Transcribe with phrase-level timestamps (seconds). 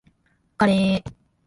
[0.57, 1.13] カレー